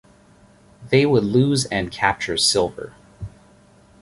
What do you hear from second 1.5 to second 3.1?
and capture silver.